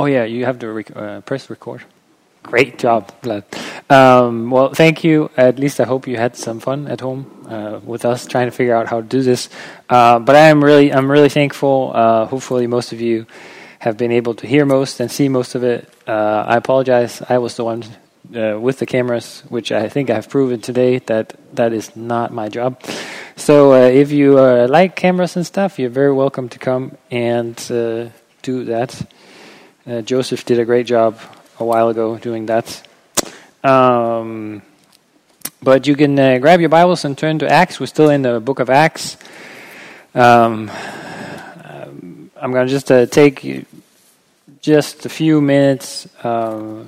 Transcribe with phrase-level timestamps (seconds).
[0.00, 1.82] Oh yeah, you have to rec- uh, press record.
[2.42, 3.44] Great job, Vlad.
[3.90, 5.30] Um, well, thank you.
[5.36, 8.50] At least I hope you had some fun at home uh, with us trying to
[8.50, 9.50] figure out how to do this.
[9.90, 11.92] Uh, but I am really, I'm really thankful.
[11.94, 13.26] Uh, hopefully, most of you
[13.80, 15.86] have been able to hear most and see most of it.
[16.06, 17.20] Uh, I apologize.
[17.28, 17.84] I was the one
[18.34, 22.48] uh, with the cameras, which I think I've proven today that that is not my
[22.48, 22.82] job.
[23.36, 27.54] So if you like cameras and stuff, you're very welcome to come and
[28.42, 29.06] do that.
[29.90, 31.18] Uh, Joseph did a great job
[31.58, 32.80] a while ago doing that.
[33.64, 34.62] Um,
[35.60, 37.80] but you can uh, grab your Bibles and turn to Acts.
[37.80, 39.16] We're still in the book of Acts.
[40.14, 40.70] Um,
[41.64, 43.66] um I'm going to just uh, take
[44.62, 46.06] just a few minutes.
[46.22, 46.84] Uh,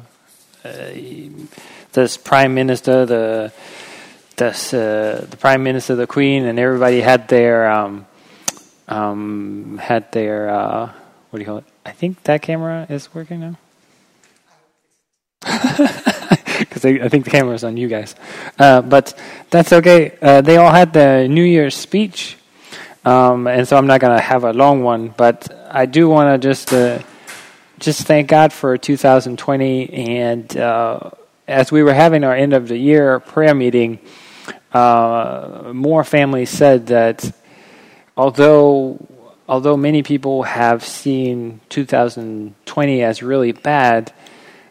[1.93, 3.52] this prime minister, the
[4.37, 8.07] this, uh, the prime minister, the queen, and everybody had their um,
[8.87, 10.93] um, had their uh,
[11.30, 11.72] what do you call it?
[11.85, 13.57] I think that camera is working now.
[16.59, 18.15] Because I, I, think the camera is on you guys.
[18.57, 19.19] Uh, but
[19.51, 20.16] that's okay.
[20.23, 22.37] Uh, they all had the New Year's speech.
[23.05, 25.09] Um, and so I'm not going to have a long one.
[25.09, 27.02] But I do want to just, uh,
[27.80, 29.91] just thank God for 2020.
[29.93, 31.11] And uh,
[31.49, 33.99] as we were having our end of the year prayer meeting,
[34.73, 37.30] uh, more families said that
[38.17, 39.05] although
[39.48, 44.12] although many people have seen 2020 as really bad,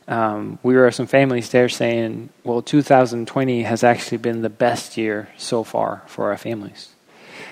[0.08, 5.30] um, we were some families there saying, well, 2020 has actually been the best year
[5.38, 6.90] so far for our families.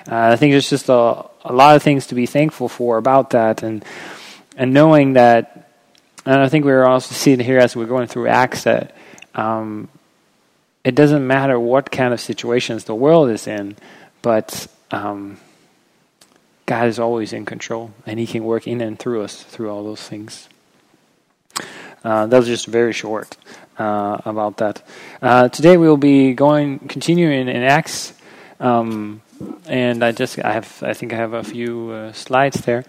[0.09, 3.31] Uh, I think there's just a, a lot of things to be thankful for about
[3.31, 3.83] that, and
[4.57, 5.71] and knowing that,
[6.25, 8.95] and I think we are also seeing here as we're going through Acts that
[9.35, 9.87] um,
[10.83, 13.77] it doesn't matter what kind of situations the world is in,
[14.21, 15.37] but um,
[16.69, 19.83] God is always in control, and He can work in and through us through all
[19.83, 20.47] those things.
[22.03, 23.37] Uh, that was just very short
[23.79, 24.83] uh, about that.
[25.19, 28.13] Uh, today we will be going continuing in Acts,
[28.59, 29.23] um,
[29.65, 32.85] and I just I have I think I have a few uh, slides there.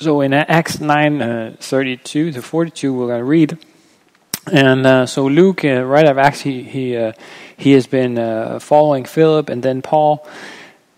[0.00, 3.58] So in Acts nine uh, thirty two to forty two, we're going to read.
[4.50, 7.12] And uh, so Luke, right after Acts, he he,
[7.56, 8.16] he has been
[8.58, 10.26] following Philip and then Paul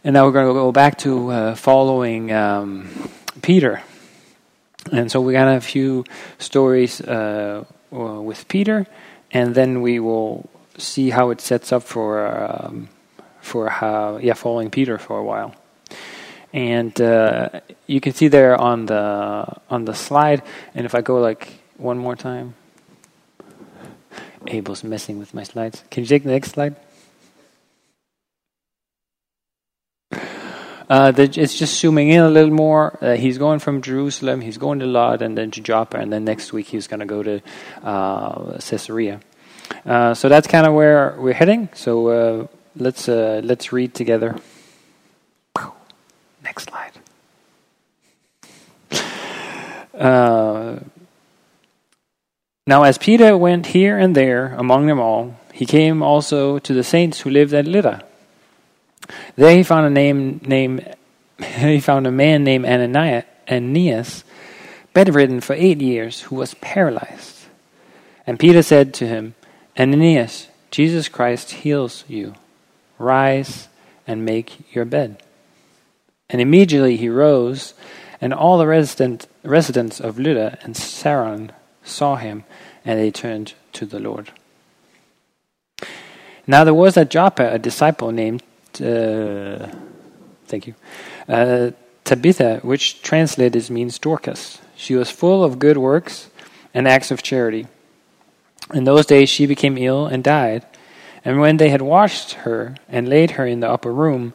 [0.04, 2.88] and now we're going to go back to uh, following um,
[3.42, 3.82] Peter.
[4.92, 6.04] And so we got a few
[6.38, 8.86] stories uh, with Peter,
[9.30, 12.88] and then we will see how it sets up for um,
[13.40, 15.54] for how yeah following Peter for a while.
[16.52, 20.42] And uh, you can see there on the on the slide.
[20.74, 22.54] And if I go like one more time,
[24.46, 25.84] Abel's messing with my slides.
[25.90, 26.74] Can you take the next slide?
[30.90, 32.98] Uh, it's just zooming in a little more.
[33.00, 36.24] Uh, he's going from Jerusalem, he's going to Lod, and then to Joppa, and then
[36.24, 37.40] next week he's going to go to
[37.84, 39.20] uh, Caesarea.
[39.86, 41.68] Uh, so that's kind of where we're heading.
[41.74, 44.34] So uh, let's uh, let's read together.
[46.42, 46.92] Next slide.
[52.66, 56.82] now, as Peter went here and there among them all, he came also to the
[56.82, 58.09] saints who lived at Lydda.
[59.36, 60.96] There he found a name named
[61.44, 64.24] he found a man named Aeneas,
[64.92, 67.46] bedridden for eight years, who was paralyzed.
[68.26, 69.34] And Peter said to him,
[69.76, 72.34] Aeneas, Jesus Christ heals you.
[72.98, 73.68] Rise
[74.06, 75.22] and make your bed.
[76.28, 77.74] And immediately he rose,
[78.20, 82.44] and all the resident, residents of Lydda and Sharon saw him,
[82.84, 84.30] and they turned to the Lord.
[86.46, 88.42] Now there was at Joppa a disciple named
[88.80, 89.70] uh,
[90.46, 90.74] thank you,
[91.28, 91.70] uh,
[92.04, 94.60] Tabitha, which translated means Dorcas.
[94.76, 96.30] She was full of good works
[96.72, 97.66] and acts of charity.
[98.72, 100.64] In those days she became ill and died.
[101.24, 104.32] And when they had washed her and laid her in the upper room,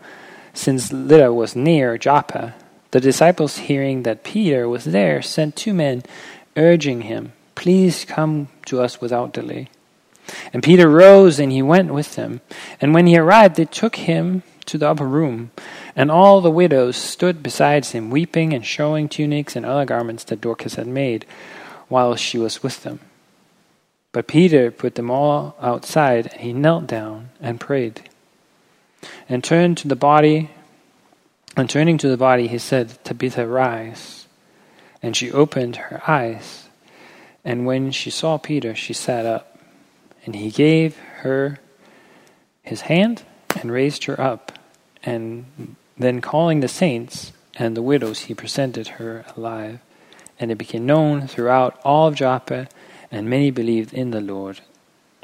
[0.54, 2.54] since Lydda was near Joppa,
[2.92, 6.04] the disciples, hearing that Peter was there, sent two men,
[6.56, 9.70] urging him, Please come to us without delay.
[10.54, 12.42] And Peter rose and he went with them.
[12.82, 15.52] And when he arrived, they took him to the upper room.
[15.96, 20.42] And all the widows stood beside him, weeping and showing tunics and other garments that
[20.42, 21.26] Dorcas had made,
[21.88, 23.00] while she was with them.
[24.12, 28.10] But Peter put them all outside, and he knelt down and prayed.
[29.30, 30.52] And turned to the body,
[31.58, 34.26] and turning to the body, he said, Tabitha, rise.
[35.02, 36.68] And she opened her eyes.
[37.44, 39.55] And when she saw Peter, she sat up.
[40.26, 41.60] And he gave her
[42.64, 43.24] his hand
[43.62, 44.52] and raised her up.
[45.04, 49.80] And then calling the saints and the widows, he presented her alive.
[50.38, 52.68] and it became known throughout all of Joppa,
[53.10, 54.60] and many believed in the Lord.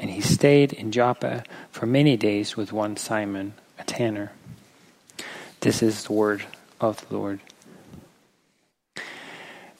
[0.00, 4.32] And he stayed in Joppa for many days with one Simon, a tanner.
[5.60, 6.44] This is the word
[6.80, 7.40] of the Lord.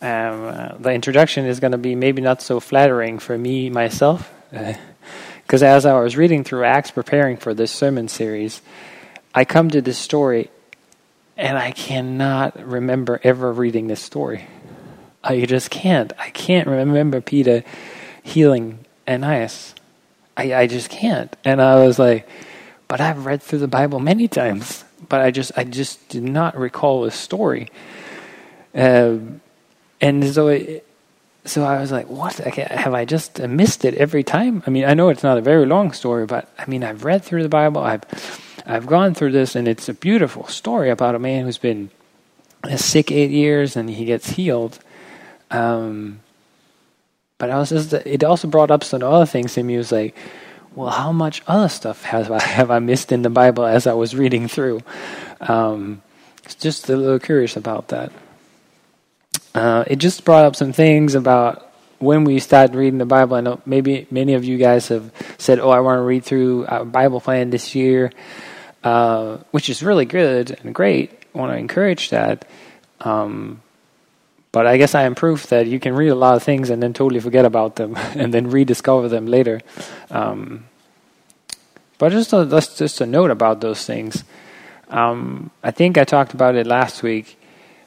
[0.02, 4.32] Um, uh, the introduction is going to be maybe not so flattering for me myself,
[5.42, 8.62] because as I was reading through Acts preparing for this sermon series,
[9.34, 10.50] I come to this story
[11.36, 14.46] and I cannot remember ever reading this story.
[15.24, 16.12] I just can't.
[16.18, 17.64] I can't remember Peter
[18.22, 19.74] healing Aeneas.
[20.36, 21.34] I, I just can't.
[21.44, 22.28] And I was like,
[22.88, 26.56] but I've read through the Bible many times, but I just I just did not
[26.56, 27.68] recall this story.
[28.74, 29.18] Uh,
[30.00, 30.86] and so it,
[31.44, 32.34] so I was like, what?
[32.38, 34.62] Have I just missed it every time?
[34.66, 37.22] I mean, I know it's not a very long story, but I mean, I've read
[37.22, 37.82] through the Bible.
[37.82, 38.04] I've
[38.64, 41.90] I've gone through this, and it's a beautiful story about a man who's been
[42.76, 44.78] sick eight years and he gets healed.
[45.50, 46.20] Um,
[47.38, 49.74] but I was just, it also brought up some other things in me.
[49.74, 50.16] It was like,
[50.74, 53.94] well, how much other stuff have I, have I missed in the Bible as I
[53.94, 54.80] was reading through?
[55.40, 56.02] Um,
[56.58, 58.12] just a little curious about that.
[59.54, 63.36] Uh, it just brought up some things about when we started reading the Bible.
[63.36, 66.64] I know maybe many of you guys have said, "Oh, I want to read through
[66.66, 68.10] a Bible plan this year,"
[68.82, 71.10] uh, which is really good and great.
[71.34, 72.46] I want to encourage that.
[73.00, 73.60] Um,
[74.52, 76.82] but I guess I am proof that you can read a lot of things and
[76.82, 79.60] then totally forget about them and then rediscover them later.
[80.10, 80.66] Um,
[81.98, 84.24] but just a, just, just a note about those things.
[84.88, 87.38] Um, I think I talked about it last week.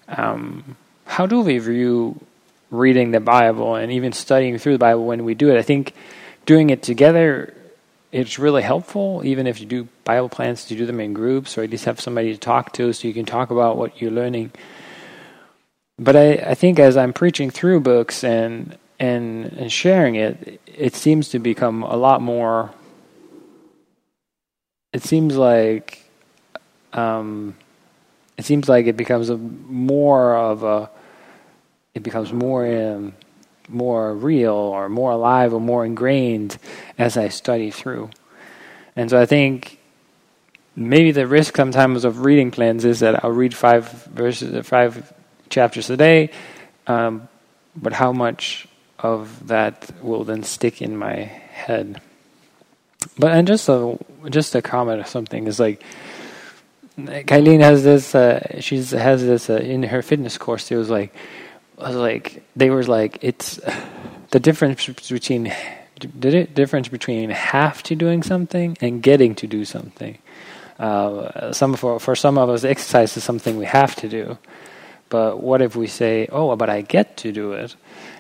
[0.08, 2.19] Um, how do we view
[2.72, 5.57] reading the Bible and even studying through the Bible when we do it?
[5.57, 5.94] I think
[6.46, 7.54] doing it together
[8.16, 11.63] it's really helpful, even if you do Bible plans to do them in groups or
[11.63, 14.52] at least have somebody to talk to so you can talk about what you're learning.
[16.00, 20.96] But I, I think as I'm preaching through books and and and sharing it, it
[20.96, 22.72] seems to become a lot more.
[24.94, 26.10] It seems like,
[26.94, 27.57] um,
[28.38, 30.90] it seems like it becomes a more of a
[31.94, 33.14] it becomes more um,
[33.70, 36.58] more real or more alive or more ingrained
[36.98, 38.10] as I study through.
[38.96, 39.80] And so I think
[40.76, 45.12] maybe the risk sometimes of reading plans is that I'll read five verses, five
[45.50, 46.31] chapters a day,
[46.88, 47.28] um,
[47.76, 48.68] but how much
[49.00, 52.02] of that will then stick in my head?
[53.18, 53.98] But and just a
[54.30, 55.84] just a comment or something is like
[56.97, 58.15] Kylene has this.
[58.15, 60.71] Uh, she's has this uh, in her fitness course.
[60.71, 61.13] It was like
[61.77, 63.59] was like they were like it's
[64.31, 65.53] the difference between
[66.00, 70.18] the difference between have to doing something and getting to do something.
[70.80, 74.38] Uh, some for for some of us, exercise is something we have to do.
[75.09, 77.75] But what if we say, "Oh, but I get to do it"?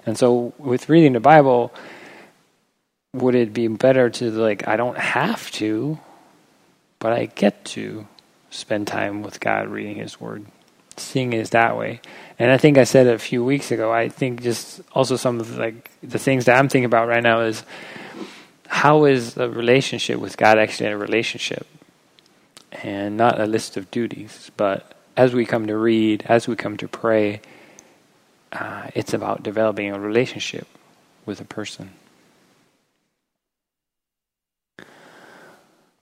[0.05, 1.73] And so, with reading the Bible,
[3.13, 5.99] would it be better to like I don't have to,
[6.99, 8.07] but I get to
[8.55, 10.45] spend time with God reading His Word?
[10.97, 12.01] seeing it that way.
[12.39, 13.91] And I think I said a few weeks ago.
[13.91, 17.23] I think just also some of the, like the things that I'm thinking about right
[17.23, 17.63] now is
[18.67, 21.67] how is a relationship with God actually a relationship,
[22.83, 24.51] and not a list of duties.
[24.57, 27.41] But as we come to read, as we come to pray,
[28.51, 30.67] uh, it's about developing a relationship
[31.25, 31.91] with a person.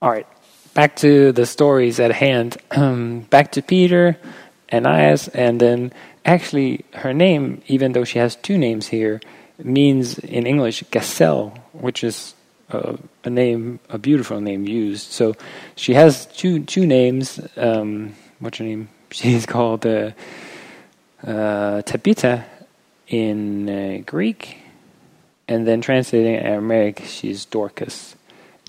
[0.02, 0.28] All right,
[0.74, 2.58] back to the stories at hand.
[3.30, 4.18] back to Peter.
[4.74, 5.94] Aeneas, and then
[6.26, 9.22] actually her name, even though she has two names here,
[9.60, 12.34] means in English gazelle, which is
[12.70, 15.12] a, a name, a beautiful name used.
[15.12, 15.36] So
[15.76, 17.40] she has two two names.
[17.56, 18.90] Um, what's her name?
[19.12, 20.12] She's called uh,
[21.24, 21.84] uh,
[23.08, 24.58] in uh, Greek,
[25.48, 28.13] and then translating in Aramaic, she's Dorcas.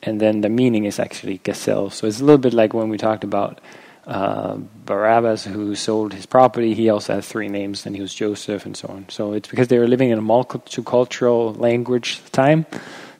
[0.06, 1.90] And then the meaning is actually gazelle.
[1.90, 3.60] So it's a little bit like when we talked about
[4.06, 8.66] uh, Barnabas, who sold his property, he also had three names, and he was Joseph,
[8.66, 9.06] and so on.
[9.08, 12.66] So it's because they were living in a multicultural language time.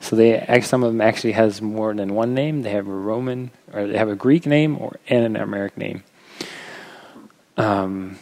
[0.01, 2.63] So they some of them actually has more than one name.
[2.63, 6.03] They have a Roman, or they have a Greek name, or and an Aramaic name.
[7.57, 8.19] Um,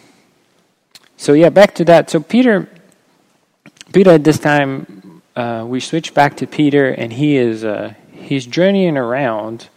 [1.16, 2.10] so yeah, back to that.
[2.10, 2.68] So Peter,
[3.92, 7.94] Peter at this time, uh, we switch back to Peter, and he is uh,
[8.32, 9.68] he's journeying around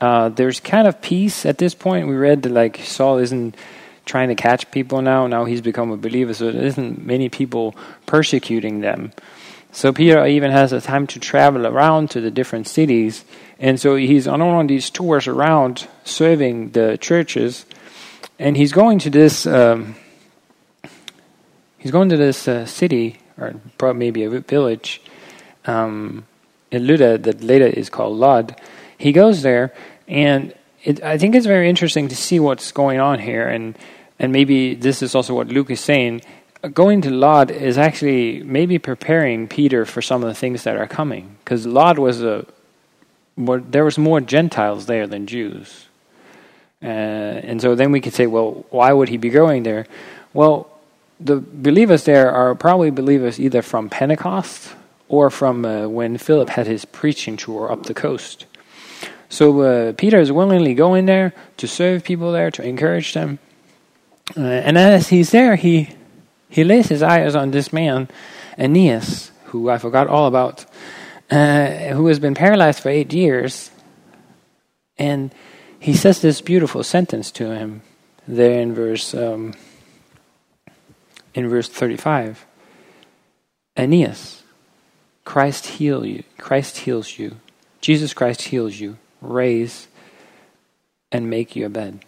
[0.00, 2.06] uh, there's kind of peace at this point.
[2.06, 3.56] We read that like Saul isn't
[4.04, 5.26] trying to catch people now.
[5.26, 7.74] Now he's become a believer, so there isn't many people
[8.06, 9.12] persecuting them.
[9.72, 13.24] So Peter even has a time to travel around to the different cities,
[13.58, 17.66] and so he's on one of these tours around serving the churches,
[18.38, 19.46] and he's going to this.
[19.46, 19.96] Um,
[21.76, 25.00] he's going to this uh, city or maybe a village
[25.66, 26.26] um,
[26.70, 28.60] in Luda that later is called Lod.
[28.96, 29.72] He goes there,
[30.06, 33.76] and it, I think it's very interesting to see what's going on here, and
[34.18, 36.22] and maybe this is also what Luke is saying.
[36.74, 40.88] Going to Lod is actually maybe preparing Peter for some of the things that are
[40.88, 42.46] coming, because Lod was a
[43.36, 45.86] there was more Gentiles there than Jews,
[46.82, 49.86] uh, and so then we could say, well, why would he be going there?
[50.34, 50.68] Well,
[51.20, 54.74] the believers there are probably believers either from Pentecost
[55.08, 58.46] or from uh, when Philip had his preaching tour up the coast.
[59.28, 63.38] So uh, Peter is willingly going there to serve people there, to encourage them.
[64.36, 65.90] Uh, and as he's there, he
[66.50, 68.08] he lays his eyes on this man,
[68.58, 70.64] Aeneas, who I forgot all about,
[71.30, 73.70] uh, who has been paralyzed for eight years.
[74.96, 75.32] And
[75.78, 77.82] he says this beautiful sentence to him
[78.26, 79.54] there in verse um,
[81.34, 82.46] in verse 35.
[83.76, 84.37] Aeneas,
[85.28, 86.24] Christ heal you.
[86.38, 87.36] Christ heals you.
[87.82, 88.96] Jesus Christ heals you.
[89.20, 89.86] Raise
[91.12, 92.02] and make you a bed.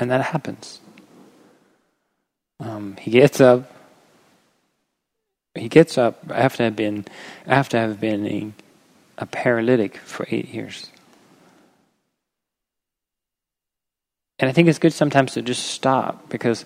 [0.00, 0.80] And that happens.
[2.58, 3.70] Um, he gets up.
[5.54, 7.04] He gets up after have been
[7.46, 8.54] after have been
[9.16, 10.90] a paralytic for eight years.
[14.40, 16.64] And I think it's good sometimes to just stop because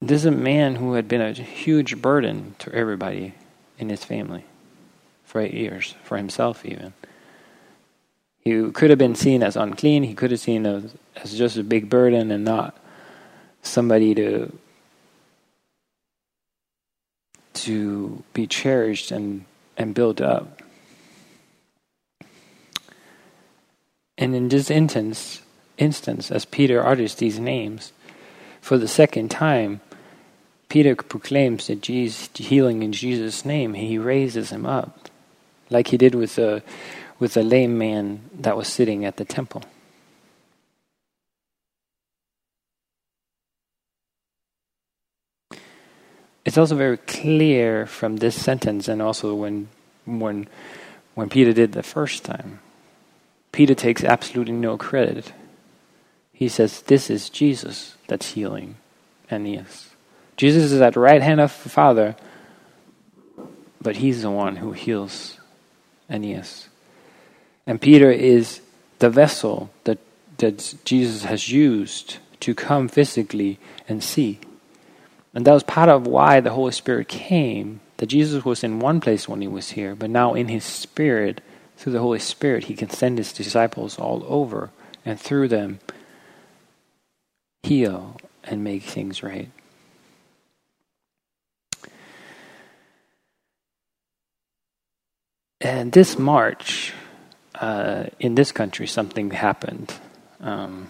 [0.00, 3.34] this is a man who had been a huge burden to everybody
[3.78, 4.44] in his family
[5.24, 6.92] for eight years, for himself even.
[8.40, 11.64] He could have been seen as unclean, he could have seen as, as just a
[11.64, 12.76] big burden and not
[13.62, 14.52] somebody to
[17.54, 19.44] to be cherished and,
[19.76, 20.60] and built up.
[24.18, 25.40] And in this instance,
[25.78, 27.92] instance, as Peter utters these names,
[28.64, 29.82] for the second time,
[30.70, 33.74] Peter proclaims that Jesus healing in Jesus' name.
[33.74, 35.10] He raises him up,
[35.68, 36.62] like he did with the
[37.18, 39.64] with the lame man that was sitting at the temple.
[46.46, 49.68] It's also very clear from this sentence, and also when
[50.06, 50.48] when
[51.14, 52.60] when Peter did the first time.
[53.52, 55.34] Peter takes absolutely no credit.
[56.34, 58.76] He says, "This is Jesus that's healing
[59.30, 59.88] Aeneas."
[60.36, 62.16] Jesus is at the right hand of the Father,
[63.80, 65.38] but he's the one who heals
[66.10, 66.68] Aeneas.
[67.66, 68.60] And Peter is
[68.98, 69.98] the vessel that,
[70.38, 74.40] that Jesus has used to come physically and see.
[75.32, 77.80] And that was part of why the Holy Spirit came.
[77.98, 81.40] That Jesus was in one place when he was here, but now in his Spirit,
[81.76, 84.70] through the Holy Spirit, he can send his disciples all over
[85.04, 85.78] and through them
[87.64, 89.50] heal and make things right.
[95.60, 96.92] And this March,
[97.54, 99.94] uh, in this country, something happened.
[100.40, 100.88] Um,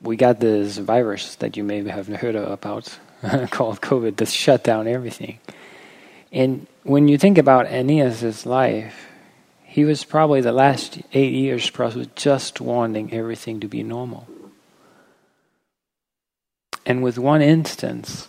[0.00, 2.98] we got this virus that you may have heard about
[3.50, 5.38] called COVID that shut down everything.
[6.32, 9.06] And when you think about Aeneas' life,
[9.62, 14.26] he was probably the last eight years probably just wanting everything to be normal.
[16.84, 18.28] And with one instance,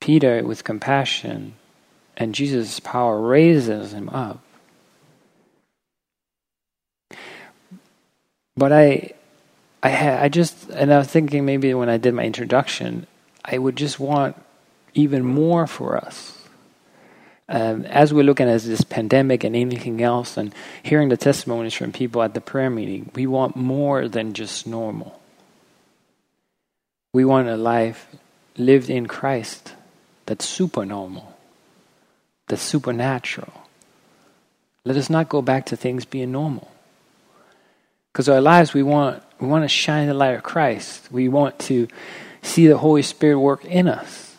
[0.00, 1.54] Peter, with compassion,
[2.16, 4.40] and Jesus' power raises him up.
[8.56, 9.12] But I,
[9.82, 13.06] I, I just, and I was thinking maybe when I did my introduction,
[13.44, 14.36] I would just want
[14.94, 16.38] even more for us.
[17.48, 21.92] Um, as we're looking at this pandemic and anything else, and hearing the testimonies from
[21.92, 25.21] people at the prayer meeting, we want more than just normal.
[27.12, 28.06] We want a life
[28.56, 29.74] lived in Christ
[30.26, 31.36] that's supernormal,
[32.48, 33.52] that's supernatural.
[34.84, 36.70] Let us not go back to things being normal.
[38.12, 41.10] Because our lives, we want, we want to shine the light of Christ.
[41.10, 41.88] We want to
[42.42, 44.36] see the Holy Spirit work in us.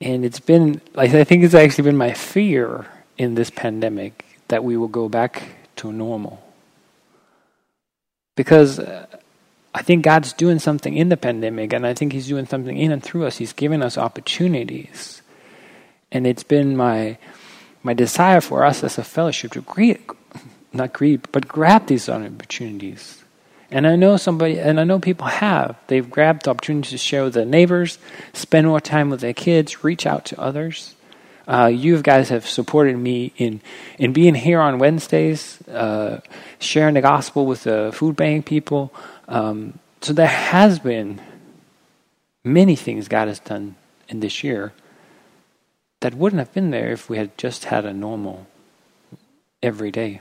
[0.00, 4.64] And it's been, like, I think it's actually been my fear in this pandemic that
[4.64, 5.42] we will go back
[5.76, 6.42] to normal.
[8.36, 9.06] Because uh,
[9.78, 12.92] I think God's doing something in the pandemic, and I think He's doing something in
[12.92, 13.38] and through us.
[13.38, 15.22] He's giving us opportunities
[16.10, 17.18] and it's been my
[17.82, 20.00] my desire for us as a fellowship to greet,
[20.72, 23.22] not greet, but grab these opportunities.
[23.70, 25.76] And I know somebody, and I know people have.
[25.86, 27.98] They've grabbed the opportunity to share with their neighbors,
[28.32, 30.96] spend more time with their kids, reach out to others.
[31.46, 33.60] Uh, you guys have supported me in
[33.98, 36.20] in being here on Wednesdays, uh,
[36.58, 38.92] sharing the gospel with the food bank people.
[39.28, 41.20] Um, so there has been
[42.42, 43.76] many things God has done
[44.08, 44.72] in this year
[46.00, 48.46] that wouldn't have been there if we had just had a normal
[49.62, 50.20] every day.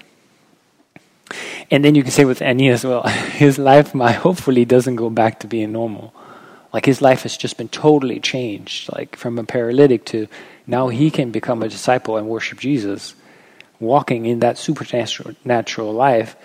[1.70, 5.40] And then you can say with Aeneas, well, his life my hopefully doesn't go back
[5.42, 6.14] to being normal.
[6.74, 10.28] Like his life has just been totally changed, like from a paralytic to
[10.66, 13.16] now he can become a disciple and worship Jesus,
[13.80, 16.36] walking in that supernatural natural life,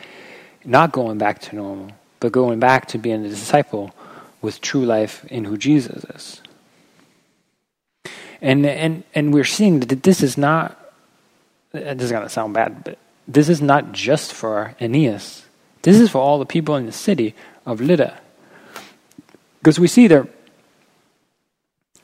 [0.65, 1.91] not going back to normal,
[2.23, 3.93] but going back to being a disciple
[4.41, 6.41] with true life in who Jesus is.
[8.41, 10.79] And and and we're seeing that this is not
[11.73, 15.45] this is gonna sound bad, but this is not just for Aeneas.
[15.83, 17.35] This is for all the people in the city
[17.67, 18.17] of Lydda.
[19.59, 20.29] Because we see their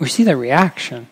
[0.01, 1.07] we see their reaction.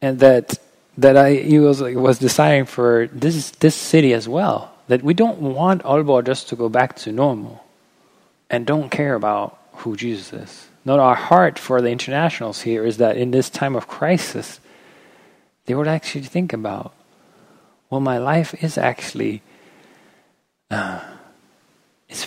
[0.00, 0.58] And that
[0.96, 4.72] that I he was was deciding for this this city as well.
[4.88, 7.61] That we don't want Aalborg just to go back to normal
[8.52, 10.68] and don't care about who Jesus is.
[10.84, 14.60] Not our heart for the internationals here is that in this time of crisis,
[15.66, 16.92] they would actually think about
[17.92, 19.42] well, my life is actually,
[20.70, 21.02] uh,
[22.08, 22.26] it's,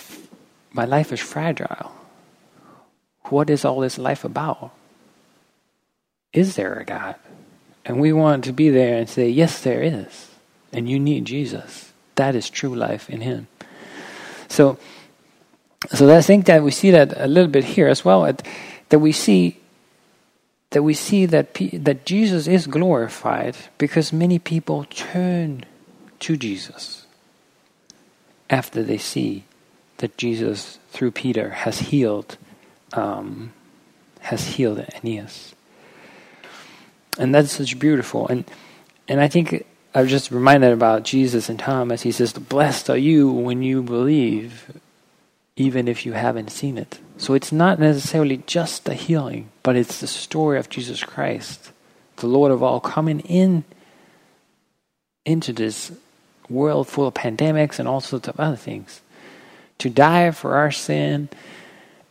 [0.72, 1.90] my life is fragile.
[3.24, 4.70] What is all this life about?
[6.32, 7.16] Is there a God?
[7.84, 10.30] And we want to be there and say, yes, there is.
[10.72, 11.92] And you need Jesus.
[12.14, 13.48] That is true life in Him.
[14.46, 14.78] So,
[15.92, 18.22] so I think that we see that a little bit here as well.
[18.88, 19.60] That we see
[20.70, 25.64] that we see that that Jesus is glorified because many people turn
[26.20, 27.06] to Jesus
[28.48, 29.44] after they see
[29.98, 32.36] that Jesus through Peter has healed
[32.92, 33.52] um,
[34.20, 35.54] has healed Aeneas,
[37.18, 38.26] and that's such beautiful.
[38.28, 38.44] And
[39.08, 39.64] and I think
[39.94, 42.02] I was just reminded about Jesus and Thomas.
[42.02, 44.80] He says, "Blessed are you when you believe,
[45.56, 50.00] even if you haven't seen it." So it's not necessarily just the healing, but it's
[50.00, 51.72] the story of Jesus Christ,
[52.16, 53.64] the Lord of all, coming in
[55.24, 55.92] into this
[56.48, 59.00] world full of pandemics and all sorts of other things
[59.78, 61.28] to die for our sin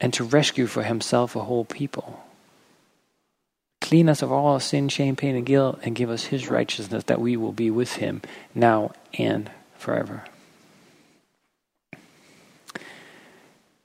[0.01, 2.21] and to rescue for himself a whole people.
[3.81, 7.21] Clean us of all sin, shame, pain, and guilt, and give us his righteousness that
[7.21, 8.21] we will be with him
[8.53, 10.23] now and forever.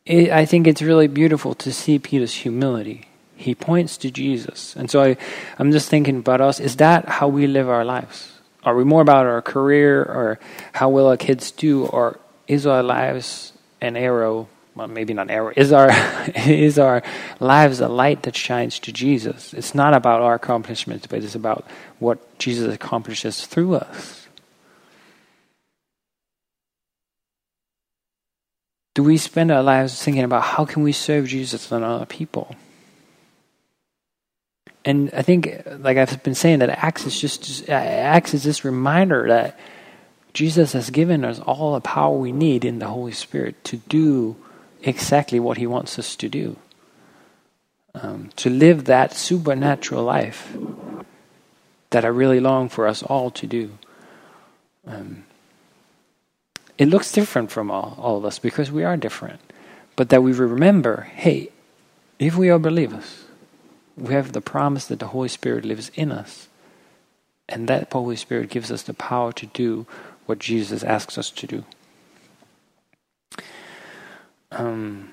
[0.06, 3.08] It, I think it's really beautiful to see Peter's humility.
[3.36, 4.76] He points to Jesus.
[4.76, 5.16] And so I,
[5.58, 8.32] I'm just thinking about us is that how we live our lives?
[8.64, 10.38] Are we more about our career or
[10.74, 11.86] how will our kids do?
[11.86, 14.48] Or is our lives an arrow?
[14.74, 15.52] Well, maybe not arrow.
[15.56, 15.90] Is our,
[16.34, 17.02] is our
[17.38, 19.54] lives a light that shines to Jesus?
[19.54, 21.66] It's not about our accomplishments, but it's about
[21.98, 24.19] what Jesus accomplishes through us.
[28.94, 32.56] Do we spend our lives thinking about how can we serve Jesus and other people?
[34.84, 39.28] And I think, like I've been saying, that Acts is just Acts is this reminder
[39.28, 39.58] that
[40.32, 44.36] Jesus has given us all the power we need in the Holy Spirit to do
[44.82, 46.56] exactly what He wants us to do.
[47.94, 50.56] Um, to live that supernatural life
[51.90, 53.72] that I really long for us all to do.
[54.86, 55.24] Um,
[56.80, 59.38] it looks different from all, all of us because we are different.
[59.96, 61.50] But that we remember hey,
[62.18, 63.24] if we are believers,
[63.98, 66.48] we have the promise that the Holy Spirit lives in us.
[67.50, 69.86] And that Holy Spirit gives us the power to do
[70.24, 71.64] what Jesus asks us to do.
[74.50, 75.10] Um,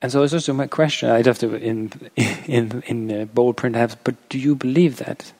[0.00, 1.10] and so it's also my question.
[1.10, 1.90] I'd have to in
[2.46, 3.96] in in bold print have.
[4.04, 5.32] But do you believe that?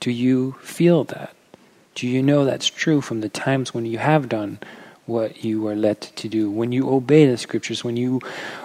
[0.00, 1.34] Do you feel that?
[1.94, 4.58] Do you know that's true from the times when you have done
[5.06, 6.50] what you are led to do.
[6.50, 8.20] When you obey the scriptures, when you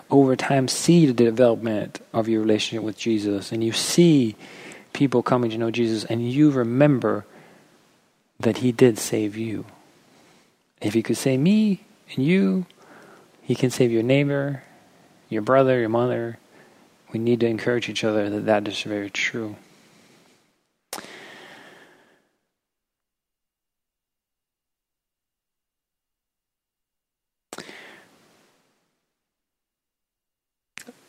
[0.09, 4.35] over time see the development of your relationship with Jesus, and you see
[4.93, 7.25] people coming to know Jesus, and you remember
[8.39, 9.65] that He did save you.
[10.81, 11.81] If He could save me
[12.15, 12.65] and you,
[13.43, 14.63] He can save your neighbor,
[15.29, 16.39] your brother, your mother.
[17.13, 19.55] We need to encourage each other that that is very true.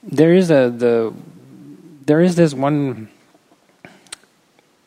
[0.03, 1.13] There is a the
[2.07, 3.09] there is this one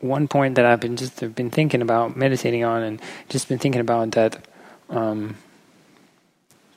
[0.00, 3.58] one point that I've been just have been thinking about, meditating on, and just been
[3.58, 4.44] thinking about that.
[4.90, 5.36] Um,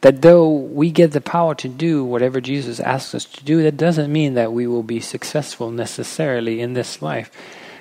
[0.02, 3.75] that though we get the power to do whatever Jesus asks us to do, that
[3.75, 7.30] doesn't mean that we will be successful necessarily in this life.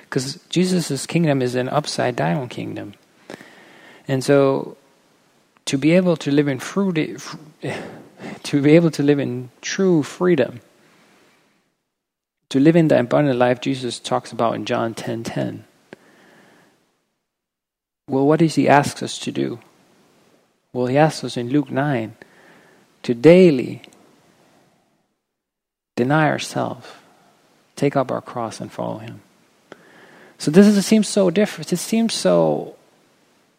[0.01, 2.93] Because Jesus' kingdom is an upside down kingdom.
[4.07, 4.75] And so
[5.65, 7.21] to be able to live in fruit,
[8.43, 10.61] to be able to live in true freedom
[12.49, 15.23] To live in the abundant life Jesus talks about in John 10:10.
[15.23, 15.65] 10, 10.
[18.09, 19.59] Well, what does he ask us to do?
[20.73, 22.15] Well, he asks us in Luke 9
[23.03, 23.83] to daily
[25.95, 26.87] deny ourselves,
[27.75, 29.21] take up our cross, and follow him.
[30.39, 31.71] So this is, seems so different.
[31.71, 32.75] It seems so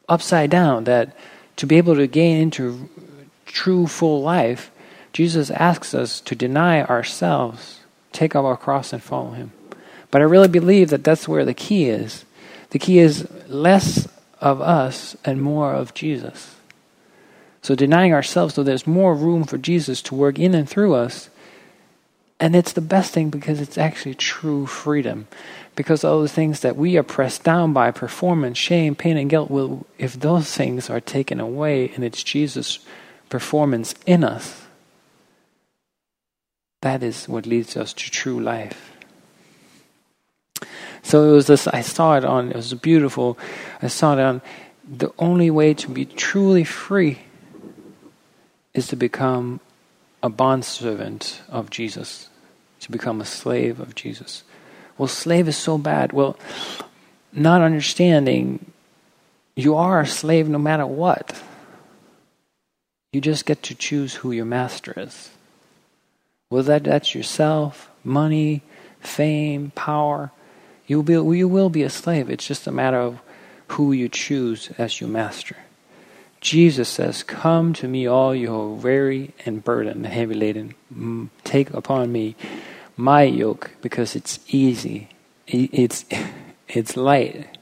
[0.08, 1.16] upside down that
[1.56, 2.88] to be able to gain into
[3.50, 4.70] true full life,
[5.12, 7.80] Jesus asks us to deny ourselves,
[8.12, 9.52] take up our cross, and follow him.
[10.10, 12.24] But I really believe that that's where the key is.
[12.70, 14.08] The key is less
[14.40, 16.56] of us and more of Jesus.
[17.62, 21.28] So denying ourselves so there's more room for Jesus to work in and through us.
[22.38, 25.28] And it's the best thing because it's actually true freedom.
[25.76, 29.50] Because all the things that we are pressed down by, performance, shame, pain, and guilt,
[29.50, 32.78] will, if those things are taken away and it's Jesus'
[33.30, 34.66] performance in us,
[36.82, 38.92] that is what leads us to true life.
[41.02, 43.38] So it was this, I saw it on, it was beautiful.
[43.80, 44.42] I saw it on,
[44.86, 47.20] the only way to be truly free
[48.74, 49.60] is to become
[50.22, 52.28] a bondservant of Jesus,
[52.80, 54.42] to become a slave of Jesus.
[54.98, 56.12] Well, slave is so bad.
[56.12, 56.36] Well,
[57.32, 58.70] not understanding
[59.56, 61.40] you are a slave no matter what.
[63.12, 65.30] You just get to choose who your master is.
[66.48, 68.62] Whether that, that's yourself, money,
[69.00, 70.30] fame, power,
[70.86, 72.30] you will, be, you will be a slave.
[72.30, 73.20] It's just a matter of
[73.68, 75.56] who you choose as your master.
[76.40, 81.30] Jesus says, Come to me, all you are weary and burdened, heavy laden.
[81.44, 82.34] Take upon me
[82.96, 85.08] my yoke because it's easy.
[85.46, 86.04] It's,
[86.68, 87.58] it's light.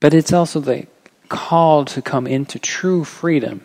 [0.00, 0.86] But it's also the
[1.28, 3.62] call to come into true freedom,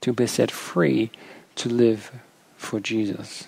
[0.00, 1.10] to be set free
[1.56, 2.12] to live
[2.56, 3.46] for Jesus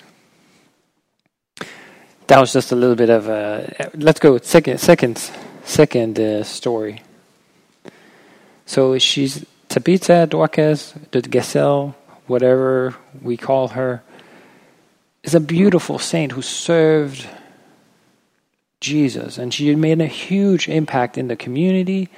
[2.32, 3.90] that was just a little bit of a.
[3.94, 5.30] Let's go second, second,
[5.64, 7.02] second uh, story.
[8.64, 11.94] So she's Tabitha, Dorcas, the gazelle,
[12.26, 14.02] whatever we call her,
[15.22, 17.28] is a beautiful saint who served
[18.80, 22.08] Jesus, and she made a huge impact in the community,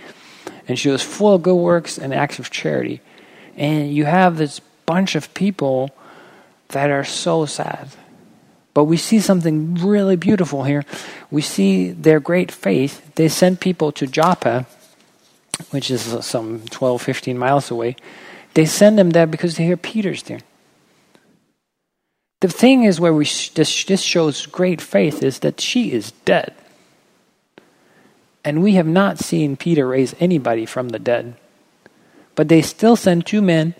[0.69, 3.01] and she was full of good works and acts of charity.
[3.57, 5.91] And you have this bunch of people
[6.69, 7.91] that are so sad
[8.75, 10.85] but we see something really beautiful here.
[11.31, 13.15] We see their great faith.
[13.15, 14.67] They sent people to Joppa,
[15.71, 17.95] which is some 12, 15 miles away.
[18.55, 20.41] They send them there because they hear Peter's there.
[22.41, 26.53] The thing is where we this, this shows great faith is that she is dead.
[28.45, 31.37] And we have not seen Peter raise anybody from the dead.
[32.35, 33.75] But they still send two men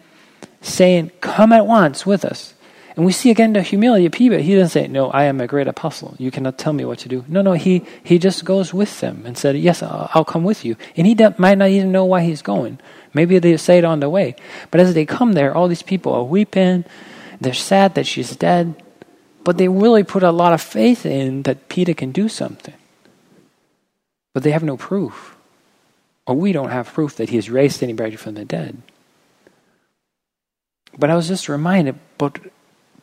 [0.61, 2.55] saying, Come at once with us.
[2.97, 4.39] And we see again the humility of Peter.
[4.39, 6.15] He doesn't say, No, I am a great apostle.
[6.19, 7.25] You cannot tell me what to do.
[7.27, 10.65] No, no, he, he just goes with them and said, Yes, I'll, I'll come with
[10.65, 10.77] you.
[10.97, 12.79] And he might not even know why he's going.
[13.13, 14.37] Maybe they say it on the way.
[14.71, 16.85] But as they come there, all these people are weeping.
[17.41, 18.75] They're sad that she's dead.
[19.43, 22.75] But they really put a lot of faith in that Peter can do something.
[24.33, 25.34] But they have no proof.
[26.27, 28.81] Or we don't have proof that he has raised anybody from the dead.
[30.97, 32.39] But I was just reminded, but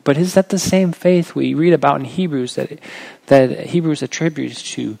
[0.04, 2.80] but is that the same faith we read about in Hebrews that
[3.26, 4.98] that Hebrews attributes to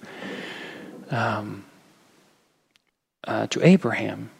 [1.10, 1.64] um,
[3.24, 4.30] uh, to Abraham?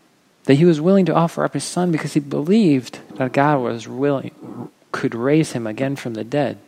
[0.44, 3.86] That he was willing to offer up his son because he believed that God was
[3.88, 6.58] willing could raise him again from the dead.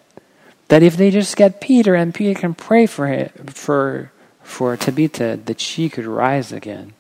[0.68, 4.11] That if they just get Peter and Peter can pray for him, for
[4.42, 6.92] for Tabitha that she could rise again.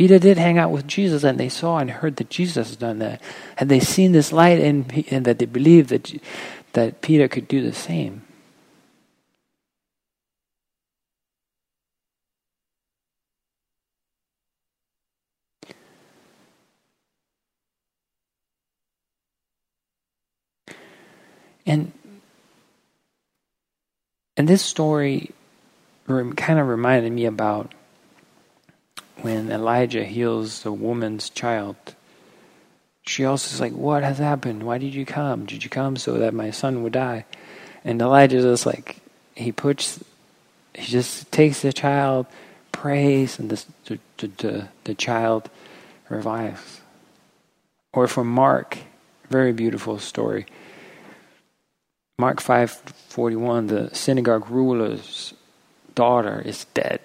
[0.00, 3.00] Peter did hang out with Jesus, and they saw and heard that Jesus had done
[3.00, 3.20] that.
[3.56, 6.10] Had they seen this light, and, and that they believed that,
[6.72, 8.22] that Peter could do the same.
[21.66, 21.92] And
[24.38, 25.32] and this story
[26.06, 27.74] kind of reminded me about
[29.22, 31.76] when Elijah heals the woman's child,
[33.02, 34.62] she also is like, What has happened?
[34.62, 35.46] Why did you come?
[35.46, 37.24] Did you come so that my son would die?
[37.84, 38.96] And Elijah just like,
[39.34, 40.02] he puts,
[40.74, 42.26] he just takes the child,
[42.72, 43.98] prays, and the, the,
[44.36, 45.48] the, the child
[46.08, 46.80] revives.
[47.92, 48.78] Or from Mark,
[49.28, 50.46] very beautiful story.
[52.18, 55.32] Mark 5:41 the synagogue ruler's
[55.94, 57.00] daughter is dead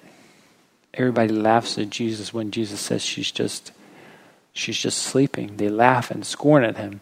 [0.96, 3.72] everybody laughs at Jesus when Jesus says she's just
[4.54, 5.58] she's just sleeping.
[5.58, 7.02] They laugh and scorn at him.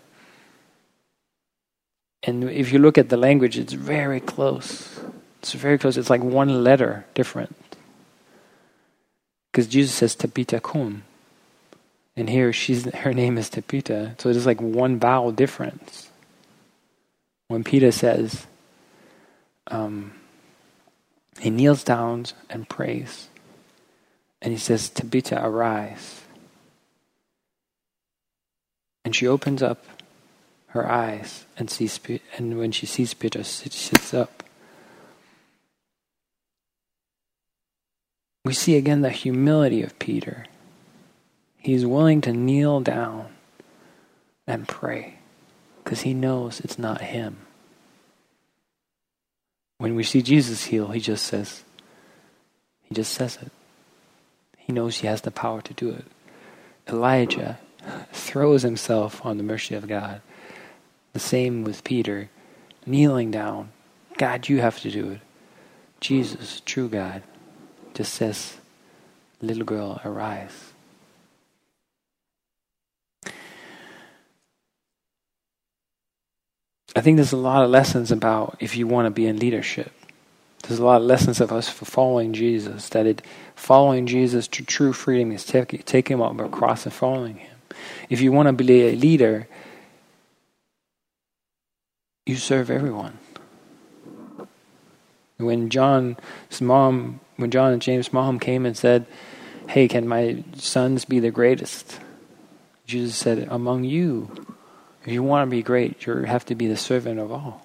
[2.24, 5.00] And if you look at the language, it's very close.
[5.40, 5.98] It's very close.
[5.98, 7.56] It's like one letter different.
[9.52, 11.04] Because Jesus says Talitha kum.
[12.16, 14.16] And here she's her name is Tabitha.
[14.20, 16.10] So it's like one vowel difference.
[17.48, 18.48] When Peter says,
[19.68, 20.14] um,
[21.40, 23.28] he kneels down and prays.
[24.44, 26.22] And he says, Tabitha, arise.
[29.06, 29.86] And she opens up
[30.68, 31.98] her eyes and sees,
[32.36, 34.44] and when she sees Peter, she sits up.
[38.44, 40.46] We see again the humility of Peter.
[41.58, 43.34] He's willing to kneel down
[44.46, 45.20] and pray
[45.82, 47.38] because he knows it's not him.
[49.78, 51.64] When we see Jesus heal, he just says,
[52.82, 53.52] he just says it.
[54.65, 56.06] He knows he has the power to do it.
[56.88, 57.60] Elijah
[58.12, 60.21] throws himself on the mercy of God.
[61.12, 62.30] The same with Peter,
[62.86, 63.71] kneeling down.
[64.17, 65.19] God, you have to do it.
[65.99, 67.23] Jesus, true God,
[67.93, 68.58] just says,
[69.41, 70.71] Little girl, arise.
[76.95, 79.91] I think there's a lot of lessons about if you want to be in leadership.
[80.63, 82.89] There's a lot of lessons of us for following Jesus.
[82.89, 83.21] That it
[83.56, 87.58] following Jesus to true freedom is take, taking him up a cross and following him.
[88.10, 89.47] If you want to be a leader,
[92.26, 93.19] you serve everyone.
[95.38, 96.17] When John's
[96.62, 99.06] mom, when John and James' mom came and said,
[99.67, 101.99] "Hey, can my sons be the greatest?"
[102.86, 104.32] Jesus said, "Among you."
[105.06, 107.62] If you want to be great, you have to be the servant of all.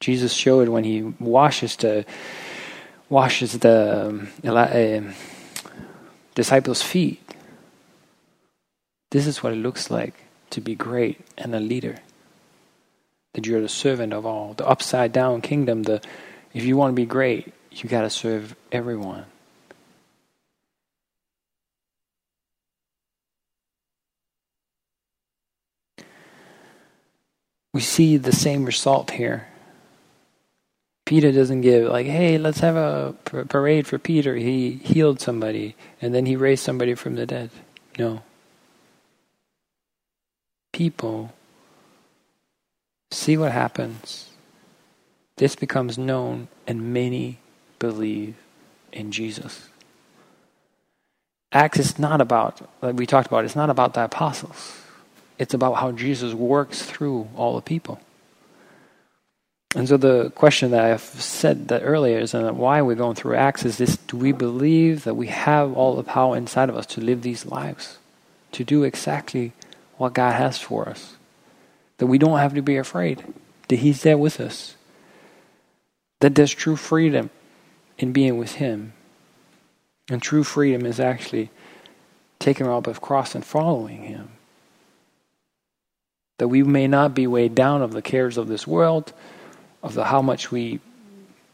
[0.00, 2.04] Jesus showed when he washes the
[3.08, 5.00] washes the um, uh,
[6.34, 7.22] disciples' feet.
[9.10, 10.14] This is what it looks like
[10.50, 11.96] to be great and a leader.
[13.34, 14.54] That you're the servant of all.
[14.54, 16.02] The upside down kingdom, the
[16.54, 19.24] if you want to be great, you gotta serve everyone.
[27.78, 29.46] we see the same result here.
[31.08, 34.36] Peter doesn't give, like, hey, let's have a parade for Peter.
[34.36, 37.48] He healed somebody and then he raised somebody from the dead.
[37.98, 38.20] No.
[40.70, 41.32] People
[43.10, 44.28] see what happens.
[45.36, 47.38] This becomes known, and many
[47.78, 48.34] believe
[48.92, 49.70] in Jesus.
[51.52, 54.76] Acts is not about, like we talked about, it's not about the apostles.
[55.38, 57.98] It's about how Jesus works through all the people.
[59.74, 63.34] And so the question that I've said that earlier is uh, why we're going through
[63.34, 66.86] Acts is this do we believe that we have all the power inside of us
[66.86, 67.98] to live these lives?
[68.52, 69.52] To do exactly
[69.98, 71.16] what God has for us?
[71.98, 73.24] That we don't have to be afraid.
[73.68, 74.74] That He's there with us.
[76.20, 77.28] That there's true freedom
[77.98, 78.94] in being with Him.
[80.08, 81.50] And true freedom is actually
[82.38, 84.30] taking up a cross and following Him
[86.38, 89.12] that we may not be weighed down of the cares of this world,
[89.82, 90.80] of the how much we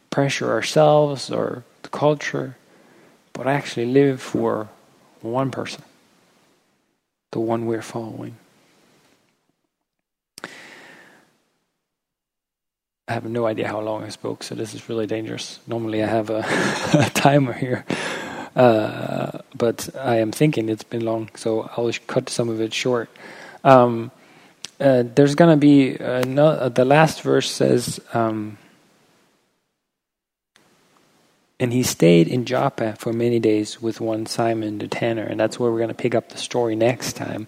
[0.09, 2.55] pressure ourselves or the culture,
[3.33, 4.69] but actually live for
[5.21, 5.83] one person,
[7.31, 8.37] the one we're following.
[13.07, 15.59] I have no idea how long I spoke, so this is really dangerous.
[15.67, 16.39] Normally, I have a,
[16.93, 17.85] a timer here,
[18.55, 23.09] uh, but I am thinking it's been long, so I'll cut some of it short.
[23.63, 24.11] Um,
[24.79, 28.57] uh, there's going to be no, uh, the last verse says, um,
[31.59, 35.59] and he stayed in Joppa for many days with one Simon the tanner, and that's
[35.59, 37.47] where we're going to pick up the story next time.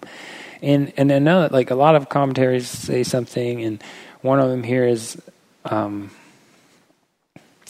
[0.62, 3.82] And and another, like a lot of commentaries say something, and
[4.22, 5.20] one of them here is,
[5.66, 6.10] um,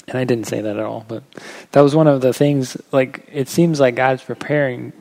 [0.07, 1.25] and I didn't say that at all, but
[1.73, 2.77] that was one of the things.
[2.93, 4.93] Like it seems like God's preparing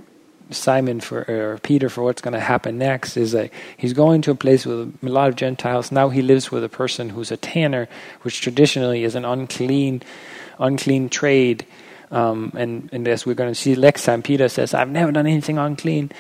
[0.52, 4.32] Simon for or Peter for what's going to happen next is that he's going to
[4.32, 5.92] a place with a lot of Gentiles.
[5.92, 7.88] Now he lives with a person who's a tanner,
[8.22, 10.04] which traditionally is an unclean,
[10.60, 11.66] unclean trade.
[12.10, 15.28] Um, and, and as we're going to see next time, Peter says, "I've never done
[15.28, 16.12] anything unclean,"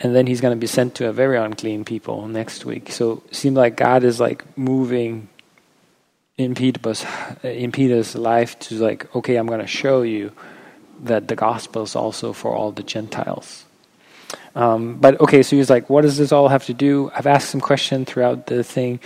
[0.00, 2.90] and then he's going to be sent to a very unclean people next week.
[2.90, 5.28] So it seems like God is like moving
[6.36, 7.04] in Peter's
[7.42, 10.32] in Peter's life to like, okay, I'm going to show you
[11.04, 13.65] that the gospel is also for all the Gentiles.
[14.56, 17.10] Um, but okay, so he's like, what does this all have to do?
[17.14, 19.00] I've asked some questions throughout the thing.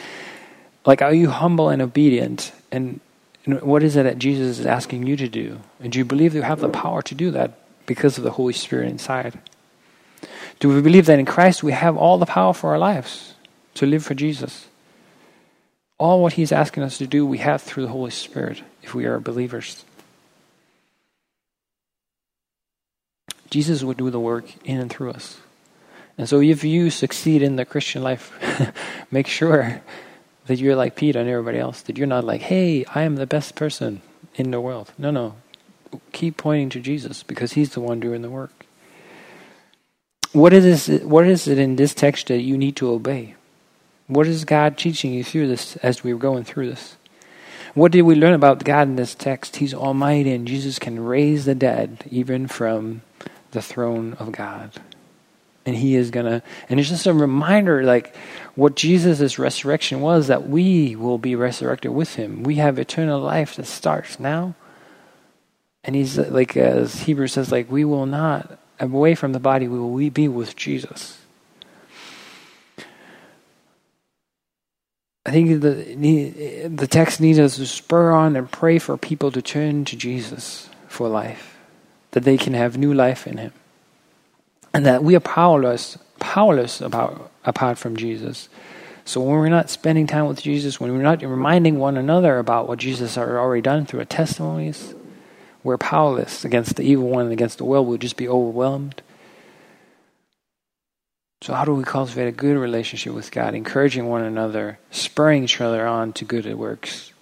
[0.86, 2.52] Like, are you humble and obedient?
[2.70, 3.00] And,
[3.44, 5.58] and what is it that Jesus is asking you to do?
[5.80, 8.52] And do you believe you have the power to do that because of the Holy
[8.52, 9.40] Spirit inside?
[10.60, 13.34] Do we believe that in Christ we have all the power for our lives
[13.74, 14.68] to live for Jesus?
[15.98, 19.04] All what He's asking us to do, we have through the Holy Spirit if we
[19.04, 19.84] are believers.
[23.50, 25.38] Jesus would do the work in and through us.
[26.16, 28.32] And so if you succeed in the Christian life,
[29.10, 29.82] make sure
[30.46, 33.26] that you're like Peter and everybody else, that you're not like, hey, I am the
[33.26, 34.02] best person
[34.34, 34.92] in the world.
[34.98, 35.36] No, no.
[36.12, 38.66] Keep pointing to Jesus because He's the one doing the work.
[40.32, 43.34] What is, it, what is it in this text that you need to obey?
[44.06, 46.96] What is God teaching you through this as we are going through this?
[47.74, 49.56] What did we learn about God in this text?
[49.56, 53.02] He's almighty and Jesus can raise the dead even from
[53.52, 54.72] the throne of God.
[55.66, 58.16] And he is going to, and it's just a reminder like
[58.54, 62.42] what Jesus' resurrection was that we will be resurrected with him.
[62.42, 64.54] We have eternal life that starts now.
[65.82, 69.78] And he's like, as Hebrews says, like, we will not, away from the body, we
[69.78, 71.18] will be with Jesus.
[75.24, 79.40] I think the, the text needs us to spur on and pray for people to
[79.40, 81.49] turn to Jesus for life,
[82.12, 83.52] that they can have new life in Him,
[84.72, 88.48] and that we are powerless, powerless about apart from Jesus.
[89.04, 92.68] So when we're not spending time with Jesus, when we're not reminding one another about
[92.68, 94.94] what Jesus has already done through our testimonies,
[95.62, 97.86] we're powerless against the evil one and against the world.
[97.86, 99.02] We'll just be overwhelmed.
[101.42, 105.60] So, how do we cultivate a good relationship with God, encouraging one another, spurring each
[105.60, 107.12] other on to good works?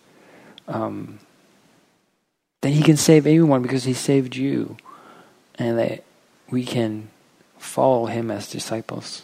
[0.67, 1.21] Um,
[2.61, 4.77] then He can save anyone because He saved you,
[5.57, 6.05] and that
[6.51, 7.09] we can
[7.59, 9.23] follow Him as disciples.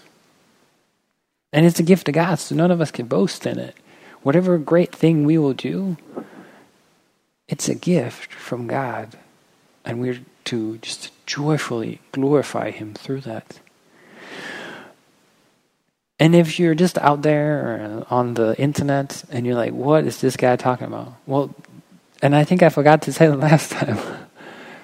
[1.53, 3.77] And it's a gift of God, so none of us can boast in it.
[4.23, 5.97] Whatever great thing we will do,
[7.49, 9.16] it's a gift from God,
[9.85, 13.61] and we're to just joyfully glorify Him through that.
[16.18, 20.37] And if you're just out there on the internet and you're like, what is this
[20.37, 21.14] guy talking about?
[21.27, 21.55] Well,
[22.25, 23.99] and I think I forgot to say the last time.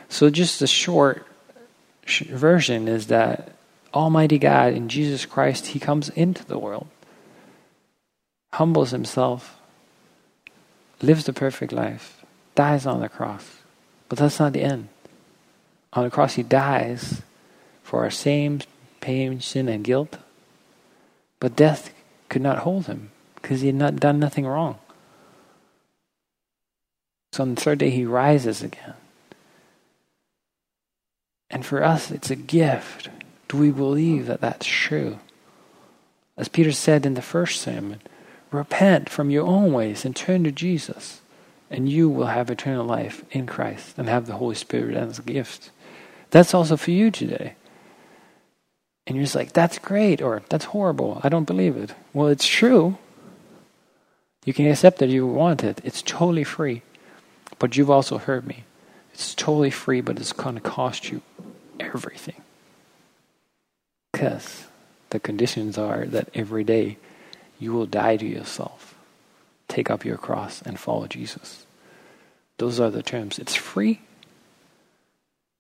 [0.09, 1.27] so, just the short
[2.07, 3.57] version is that
[3.93, 6.87] Almighty God in Jesus Christ, He comes into the world,
[8.53, 9.59] humbles Himself,
[11.03, 12.25] lives the perfect life,
[12.55, 13.57] dies on the cross.
[14.09, 14.89] But that's not the end.
[15.95, 17.23] On the cross, He dies
[17.83, 18.61] for our same
[19.01, 20.19] pain, sin, and guilt
[21.41, 21.93] but death
[22.29, 24.79] could not hold him because he had not done nothing wrong.
[27.33, 28.95] So on the third day, he rises again.
[31.51, 33.09] And for us, it's a gift.
[33.49, 35.19] Do we believe that that's true?
[36.37, 38.01] As Peter said in the first sermon,
[38.51, 41.21] repent from your own ways and turn to Jesus,
[41.71, 45.23] and you will have eternal life in Christ and have the Holy Spirit as a
[45.23, 45.71] gift.
[46.31, 47.55] That's also for you today.
[49.07, 51.21] And you're just like, that's great, or that's horrible.
[51.25, 51.95] I don't believe it.
[52.13, 52.97] Well, it's true.
[54.45, 55.81] You can accept that you want it.
[55.85, 56.83] It's totally free.
[57.61, 58.65] But you've also heard me.
[59.13, 61.23] It's totally free, but it's going to cost you
[61.79, 62.43] everything.
[64.11, 64.65] Because
[65.11, 66.97] the conditions are that every day
[67.61, 68.97] you will die to yourself,
[69.69, 71.67] take up your cross, and follow Jesus.
[72.57, 73.39] Those are the terms.
[73.39, 74.01] It's free.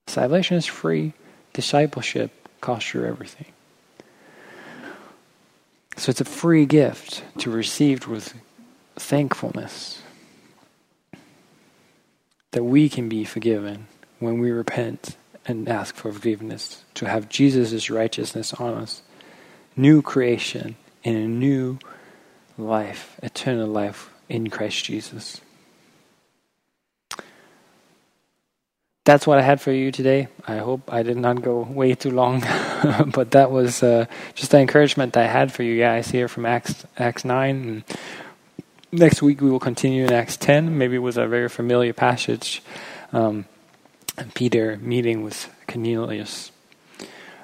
[0.06, 1.12] Salvation is free.
[1.52, 3.46] Discipleship costs you everything.
[5.98, 8.34] So it's a free gift to receive with
[8.96, 10.00] thankfulness
[12.52, 13.86] that we can be forgiven
[14.18, 19.02] when we repent and ask for forgiveness, to have Jesus' righteousness on us,
[19.76, 21.78] new creation in a new
[22.58, 25.40] life, eternal life in Christ Jesus.
[29.10, 30.28] that's what I had for you today.
[30.46, 32.40] I hope I did not go way too long,
[33.12, 36.86] but that was uh, just the encouragement I had for you guys here from Acts
[36.96, 37.56] Acts nine.
[37.68, 37.84] And
[38.92, 42.62] next week we will continue in Acts ten, maybe with a very familiar passage,
[43.12, 43.46] um,
[44.34, 46.52] Peter meeting with Cornelius.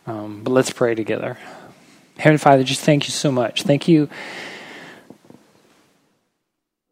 [0.07, 1.39] Um, but let's pray together.
[2.19, 3.63] Heavenly Father, just thank you so much.
[3.63, 4.09] Thank you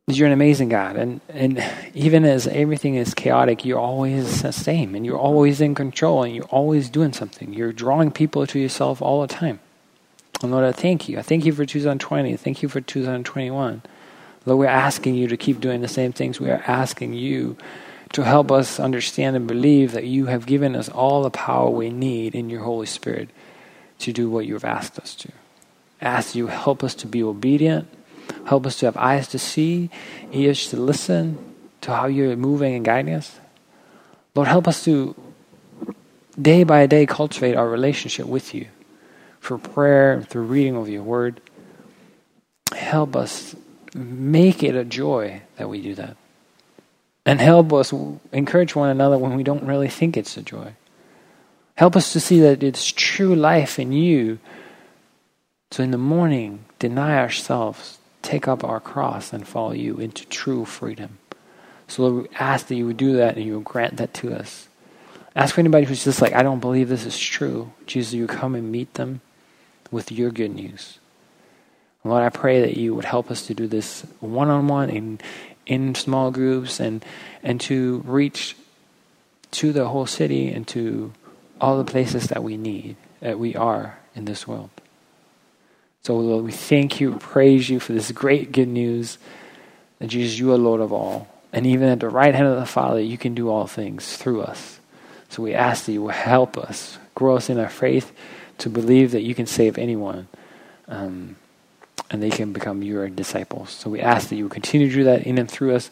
[0.07, 0.97] you're an amazing God.
[0.97, 5.75] And, and even as everything is chaotic, you're always the same and you're always in
[5.75, 7.55] control and you're always doing something.
[7.55, 9.61] You're drawing people to yourself all the time.
[10.43, 11.19] And Lord, I thank you.
[11.19, 12.37] I thank you for 2020.
[12.37, 13.83] Thank you for 2021.
[14.47, 16.41] Lord, we're asking you to keep doing the same things.
[16.41, 17.57] We are asking you
[18.13, 21.91] to help us understand and believe that you have given us all the power we
[21.91, 23.31] need in your Holy Spirit
[24.01, 25.33] to do what you've asked us to.
[26.01, 27.89] Ask you help us to be obedient
[28.47, 29.91] Help us to have eyes to see,
[30.33, 31.39] ears to listen
[31.81, 33.39] to how you're moving and guiding us.
[34.35, 35.15] Lord, help us to
[36.41, 38.67] day by day cultivate our relationship with you
[39.41, 41.41] through prayer, through reading of your word.
[42.75, 43.55] Help us
[43.95, 46.17] make it a joy that we do that.
[47.25, 47.95] And help us
[48.33, 50.75] encourage one another when we don't really think it's a joy.
[51.77, 54.39] Help us to see that it's true life in you.
[55.71, 60.65] So in the morning, deny ourselves, take up our cross, and follow you into true
[60.65, 61.19] freedom.
[61.89, 64.35] So Lord, we ask that you would do that and you would grant that to
[64.35, 64.69] us.
[65.35, 67.73] Ask for anybody who's just like, I don't believe this is true.
[67.87, 69.21] Jesus, you come and meet them
[69.91, 70.99] with your good news.
[72.05, 75.21] Lord, I pray that you would help us to do this one on one in
[75.67, 77.05] in small groups and
[77.43, 78.57] and to reach
[79.53, 81.13] to the whole city and to
[81.61, 84.71] all the places that we need, that we are in this world.
[86.03, 89.17] So Lord, we thank you, praise you for this great good news
[89.99, 91.29] that Jesus, you are Lord of all.
[91.53, 94.43] And even at the right hand of the Father, you can do all things through
[94.43, 94.81] us.
[95.31, 98.13] So we ask that you will help us, grow us in our faith
[98.59, 100.29] to believe that you can save anyone
[100.89, 101.37] um,
[102.15, 103.71] and they can become your disciples.
[103.71, 105.91] So we ask that you continue to do that in and through us.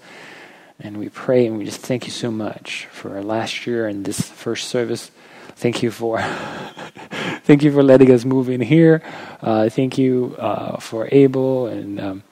[0.79, 4.21] And we pray and we just thank you so much for last year and this
[4.21, 5.11] first service.
[5.57, 6.21] Thank you for
[7.43, 9.03] thank you for letting us move in here.
[9.41, 12.23] Uh, thank you uh, for Abel and um,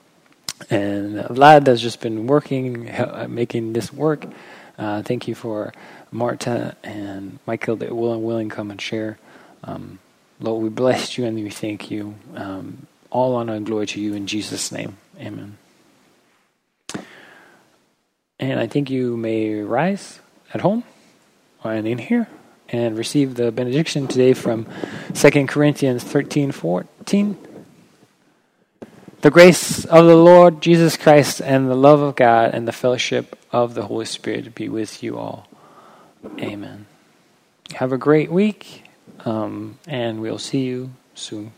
[0.69, 2.89] and Vlad that's just been working,
[3.27, 4.25] making this work.
[4.77, 5.73] Uh, thank you for
[6.11, 9.17] Marta and Michael that will and willing come and share.
[9.65, 9.99] Um,
[10.39, 12.15] Lord, we bless you and we thank you.
[12.35, 14.97] Um, all honor and glory to you in Jesus' name.
[15.19, 15.57] Amen.
[18.39, 20.19] And I think you may rise
[20.53, 20.83] at home
[21.63, 22.27] and in here
[22.69, 24.65] and receive the benediction today from
[25.13, 27.37] 2 Corinthians 13 14.
[29.21, 33.37] The grace of the Lord Jesus Christ and the love of God and the fellowship
[33.51, 35.47] of the Holy Spirit be with you all.
[36.39, 36.87] Amen.
[37.75, 38.85] Have a great week,
[39.23, 41.51] um, and we'll see you soon.